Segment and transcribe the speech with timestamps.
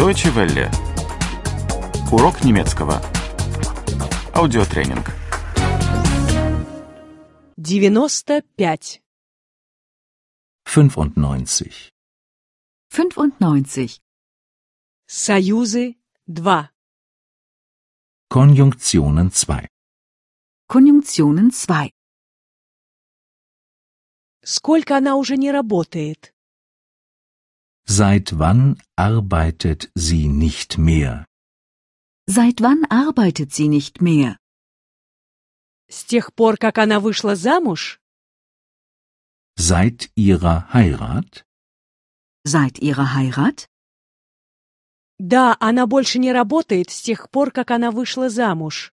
[0.00, 0.70] Deutsche Welle.
[2.10, 3.02] Урок немецкого.
[4.32, 5.12] Аудиотренинг.
[7.58, 9.02] 95.
[10.64, 11.92] 95.
[12.88, 14.00] 95.
[15.06, 16.70] Союзы 2.
[18.30, 19.68] Konjunktionen 2.
[20.66, 21.90] Konjunktionen 2.
[24.42, 26.32] Сколько она уже не работает?
[27.89, 31.25] Seit wann arbeitet sie nicht mehr?
[32.27, 34.37] Seit wann arbeitet sie nicht mehr?
[35.87, 37.99] С тех пор, как она вышла замуж?
[39.55, 41.45] Seit ihrer Heirat?
[42.43, 43.69] Seit ihrer Heirat?
[45.19, 48.91] Да, она больше не работает с тех пор, как она вышла замуж.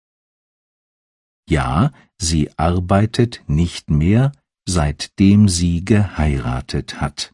[1.49, 4.33] Ja, sie arbeitet nicht mehr,
[4.65, 7.33] seitdem sie geheiratet hat.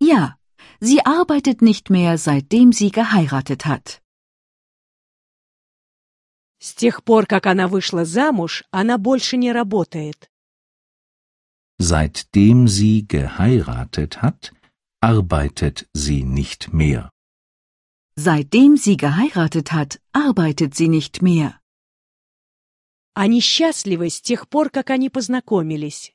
[0.00, 0.36] Ja,
[0.80, 4.00] sie arbeitet nicht mehr, seitdem sie geheiratet hat.
[6.58, 10.30] С тех пор, как она вышла замуж, она больше не работает.
[11.78, 14.52] Seitdem sie geheiratet hat,
[15.00, 17.10] arbeitet sie nicht mehr.
[18.16, 21.60] Seitdem sie geheiratet hat, arbeitet sie nicht mehr.
[23.14, 26.12] Они счастливы с тех пор, как они познакомились.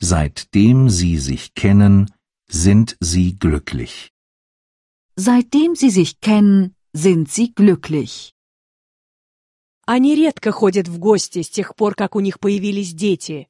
[0.00, 2.12] Seitdem sie sich kennen,
[2.48, 4.10] sind sie glücklich.
[5.16, 8.32] Seitdem sie sich kennen, sind sie glücklich.
[9.86, 13.48] Они редко ходят в гости с тех пор, как у них появились дети.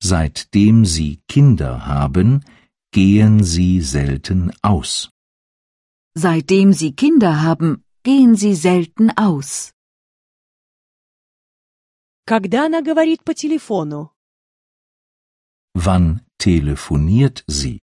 [0.00, 2.44] Seitdem sie Kinder haben,
[2.92, 5.10] gehen sie selten aus.
[6.14, 9.72] Seitdem sie Kinder haben, gehen sie selten aus.
[12.24, 14.12] Когда она говорит по телефону?
[15.74, 17.80] Wann telefoniert sie?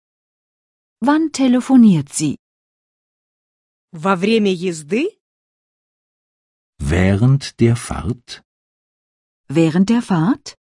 [1.00, 2.36] Wann telefoniert sie?
[3.92, 5.18] Во время езды?
[6.78, 8.42] Während der Fahrt?
[9.48, 10.56] Während der Fahrt?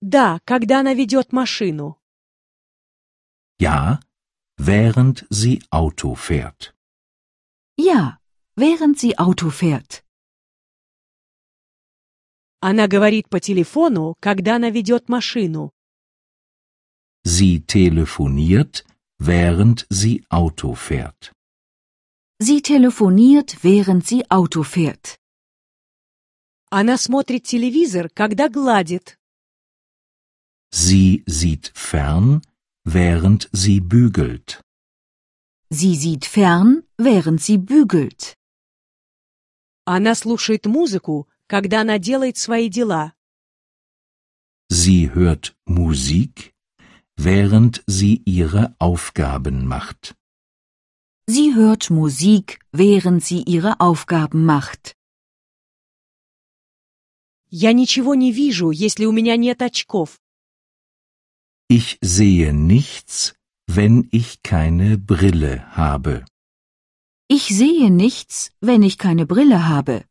[0.00, 1.98] Да, когда она ведет машину.
[3.58, 4.00] Ja,
[4.56, 6.74] während sie Auto fährt.
[7.76, 8.18] Ja,
[8.56, 10.04] während sie Auto fährt.
[12.60, 15.71] Она говорит по телефону, когда она ведет машину.
[17.42, 18.84] Sie telefoniert,
[19.18, 21.32] während sie Auto fährt.
[22.40, 25.18] Sie telefoniert, während sie Auto fährt.
[26.70, 29.18] Она смотрит телевизор, когда гладит.
[30.70, 32.42] Sie sieht fern,
[32.84, 34.60] während sie bügelt.
[35.70, 38.36] Sie sieht fern, während sie bügelt.
[39.84, 43.14] Она слушает музыку, когда она делает свои дела.
[44.70, 46.51] Sie hört Musik,
[47.16, 50.14] während sie ihre Aufgaben macht.
[51.26, 54.94] Sie hört Musik, während sie ihre Aufgaben macht.
[57.50, 60.18] Я ничего не вижу, если у меня нет очков.
[61.70, 63.34] Ich sehe nichts,
[63.66, 66.24] wenn ich keine Brille habe.
[67.28, 70.06] Ich sehe nichts, wenn ich keine Brille habe.